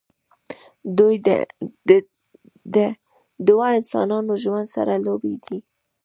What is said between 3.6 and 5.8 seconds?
انسانانو ژوند سره لوبې دي